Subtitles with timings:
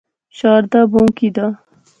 [0.37, 1.47] شاردا بہوں کی دا